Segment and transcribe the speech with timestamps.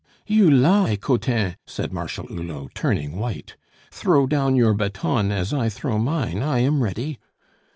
[0.25, 3.55] "You lie, Cottin!" said Marshal Hulot, turning white.
[3.91, 6.41] "Throw down your baton as I throw mine!
[6.41, 7.19] I am ready."